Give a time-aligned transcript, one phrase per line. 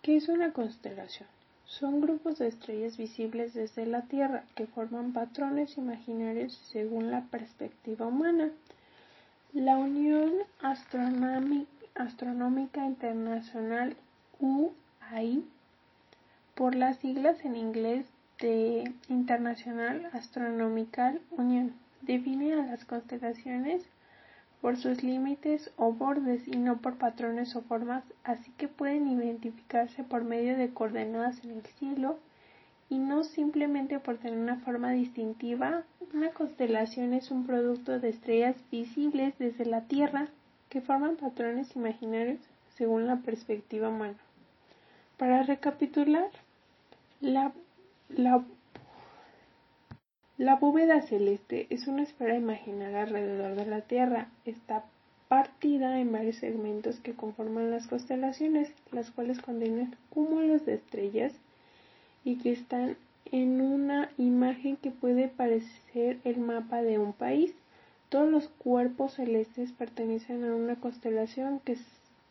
[0.00, 1.28] ¿Qué es una constelación?
[1.66, 8.06] Son grupos de estrellas visibles desde la Tierra que forman patrones imaginarios según la perspectiva
[8.06, 8.48] humana.
[9.52, 10.32] La Unión
[11.94, 13.96] Astronómica Internacional
[14.40, 15.44] UAI,
[16.54, 18.06] por las siglas en inglés
[18.40, 23.84] de International Astronomical Union, define a las constelaciones
[24.62, 30.04] por sus límites o bordes y no por patrones o formas, así que pueden identificarse
[30.04, 32.16] por medio de coordenadas en el cielo
[32.88, 35.82] y no simplemente por tener una forma distintiva.
[36.14, 40.28] Una constelación es un producto de estrellas visibles desde la Tierra
[40.68, 42.38] que forman patrones imaginarios
[42.76, 44.16] según la perspectiva humana.
[45.16, 46.30] Para recapitular,
[47.20, 47.52] la,
[50.38, 54.28] la bóveda celeste es una esfera imaginaria alrededor de la Tierra.
[54.46, 54.82] Está
[55.28, 61.34] partida en varios segmentos que conforman las constelaciones, las cuales contienen cúmulos de estrellas
[62.24, 62.96] y que están
[63.30, 67.54] en una imagen que puede parecer el mapa de un país.
[68.08, 71.76] Todos los cuerpos celestes pertenecen a una constelación que,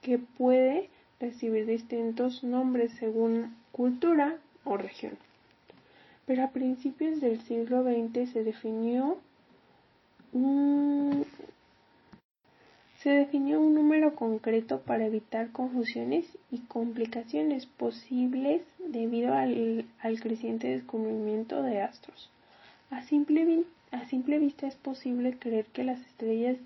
[0.02, 5.18] que puede recibir distintos nombres según cultura o región
[6.26, 9.18] pero a principios del siglo XX se definió
[10.34, 11.26] un,
[13.00, 20.68] se definió un número concreto para evitar confusiones y complicaciones posibles debido al, al creciente
[20.68, 22.30] descubrimiento de astros.
[22.92, 26.58] A simple, a simple vista es posible creer que las estrellas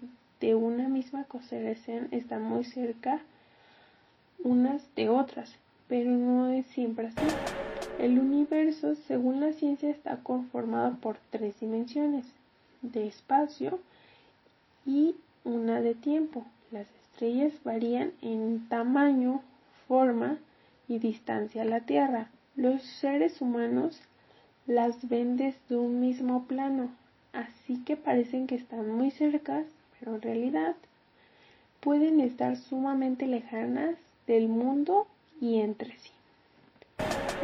[0.42, 3.22] de una misma constelación están muy cerca
[4.44, 5.56] unas de otras,
[5.88, 7.65] pero no es siempre así.
[8.06, 12.24] El universo, según la ciencia, está conformado por tres dimensiones,
[12.84, 13.80] de espacio
[14.86, 16.46] y una de tiempo.
[16.70, 19.42] Las estrellas varían en tamaño,
[19.88, 20.38] forma
[20.88, 22.30] y distancia a la Tierra.
[22.56, 24.00] Los seres humanos
[24.68, 26.92] las ven desde un mismo plano,
[27.34, 29.64] así que parecen que están muy cerca,
[30.00, 30.76] pero en realidad
[31.80, 33.96] pueden estar sumamente lejanas
[34.28, 35.08] del mundo
[35.42, 36.15] y entre sí.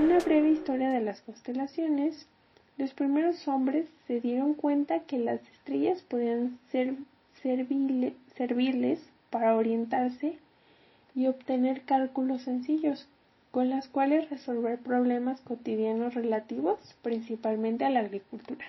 [0.02, 2.26] Una breve historia de las constelaciones.
[2.80, 6.96] Los primeros hombres se dieron cuenta que las estrellas podían ser
[7.44, 10.40] servirles para orientarse
[11.14, 13.08] y obtener cálculos sencillos,
[13.52, 18.66] con las cuales resolver problemas cotidianos relativos principalmente a la agricultura.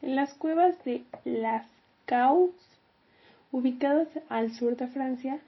[0.00, 1.66] En las cuevas de Las
[2.06, 2.54] Caux,
[3.50, 5.40] ubicadas al sur de Francia,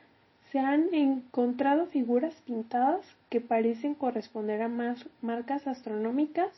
[0.54, 4.68] se han encontrado figuras pintadas que parecen corresponder a
[5.20, 6.48] marcas astronómicas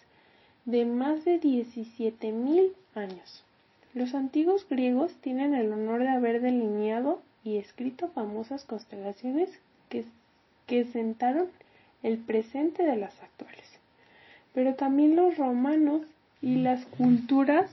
[0.66, 3.42] de más de 17.000 años.
[3.94, 9.48] Los antiguos griegos tienen el honor de haber delineado y escrito famosas constelaciones
[9.88, 10.04] que,
[10.66, 11.48] que sentaron
[12.02, 13.80] el presente de las actuales.
[14.52, 16.02] Pero también los romanos
[16.42, 17.70] y las culturas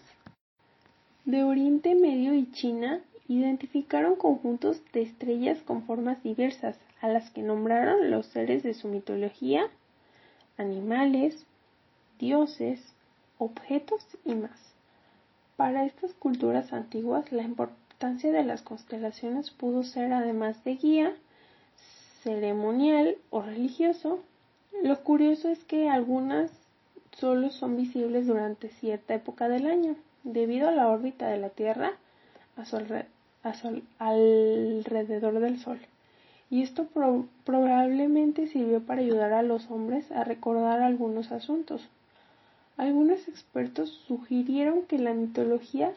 [1.26, 7.42] de Oriente Medio y China identificaron conjuntos de estrellas con formas diversas, a las que
[7.42, 9.68] nombraron los seres de su mitología,
[10.58, 11.46] animales,
[12.20, 12.94] dioses,
[13.38, 14.74] objetos y más.
[15.56, 21.16] Para estas culturas antiguas, la importancia de las constelaciones pudo ser, además de guía,
[22.24, 24.20] ceremonial o religioso.
[24.82, 26.52] Lo curioso es que algunas
[27.12, 31.94] solo son visibles durante cierta época del año, debido a la órbita de la Tierra
[32.56, 32.78] a su,
[34.00, 35.80] alrededor del Sol.
[36.50, 36.88] Y esto
[37.46, 41.88] probablemente sirvió para ayudar a los hombres a recordar algunos asuntos.
[42.78, 45.94] Algunos expertos sugirieron que la mitología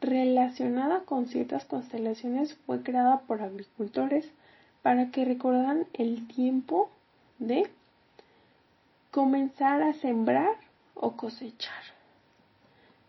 [0.00, 4.30] relacionada con ciertas constelaciones fue creada por agricultores
[4.82, 6.90] para que recordaran el tiempo
[7.38, 7.68] de
[9.10, 10.56] comenzar a sembrar
[10.94, 11.95] o cosechar.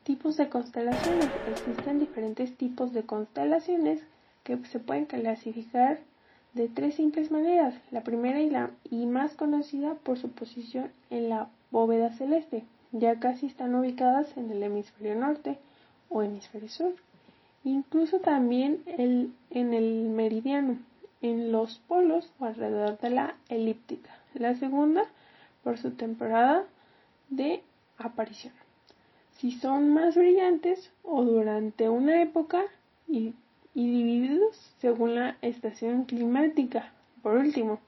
[0.08, 1.28] Tipos de constelaciones.
[1.52, 4.00] Existen diferentes tipos de constelaciones
[4.46, 6.00] que se pueden clasificar
[6.54, 7.74] de tres simples maneras.
[7.92, 12.64] La primera y la y más conocida por su posición en la bóveda celeste.
[12.94, 15.60] Ya casi están ubicadas en el hemisferio norte
[16.08, 16.94] o hemisferio sur.
[17.66, 20.78] Incluso también en el meridiano,
[21.22, 24.12] en los polos o alrededor de la elíptica.
[24.36, 25.04] La segunda
[25.66, 26.64] por su temporada
[27.30, 27.62] de
[27.98, 28.54] aparición
[29.38, 32.64] si son más brillantes o durante una época
[33.08, 33.34] y,
[33.74, 36.92] divididos según la estación climática.
[37.22, 37.80] Por último,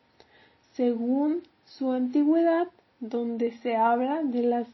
[0.74, 2.68] según su antigüedad,
[3.00, 4.68] donde se habla de las,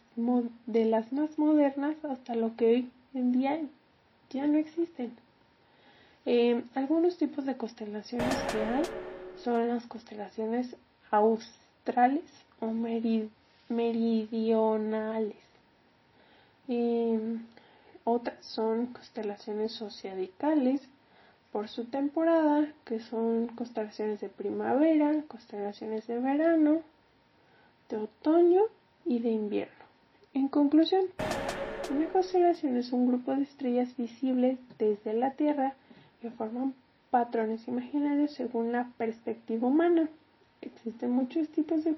[0.66, 3.60] de las más modernas hasta lo que hoy en día
[4.30, 5.13] ya no existen.
[6.25, 8.83] Eh, algunos tipos de constelaciones que hay
[9.38, 10.75] son las constelaciones
[11.12, 12.25] australes
[12.60, 12.72] o
[13.69, 15.45] meridionales.
[18.04, 20.82] Otras son constelaciones zodiacales
[21.52, 26.82] por su temporada, que son constelaciones de primavera, constelaciones de verano,
[27.90, 28.64] de otoño
[29.06, 29.86] y de invierno.
[30.34, 31.06] En conclusión,
[31.92, 35.76] una constelación es un grupo de estrellas visibles desde la Tierra
[36.22, 36.74] que forman
[37.12, 40.10] patrones imaginarios según la perspectiva humana.
[40.62, 41.96] Existen muchos tipos de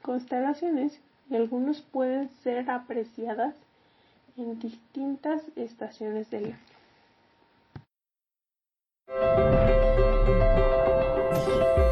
[0.00, 0.98] constelaciones
[1.28, 3.54] y algunos pueden ser apreciadas
[4.36, 6.58] en distintas estaciones del año.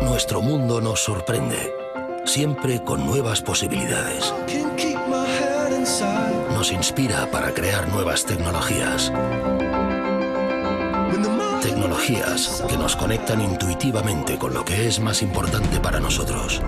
[0.03, 1.73] Nuestro mundo nos sorprende,
[2.25, 4.33] siempre con nuevas posibilidades
[6.65, 9.13] nos inspira para crear nuevas tecnologías.
[11.61, 16.63] Tecnologías que nos conectan intuitivamente con lo que es más importante para nosotros.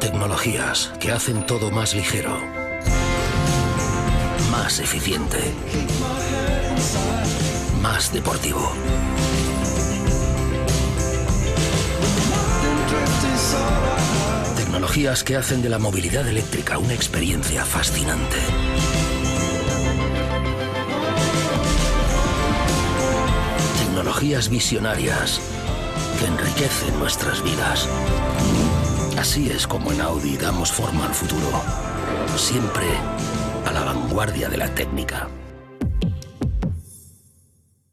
[0.00, 2.36] Tecnologías que hacen todo más ligero,
[4.58, 5.38] más eficiente,
[7.82, 8.72] más deportivo.
[14.56, 18.38] Tecnologías que hacen de la movilidad eléctrica una experiencia fascinante.
[23.78, 25.38] Tecnologías visionarias
[26.18, 27.86] que enriquecen nuestras vidas.
[29.18, 31.62] Así es como en Audi damos forma al futuro,
[32.36, 32.86] siempre
[33.76, 35.28] la vanguardia de la técnica.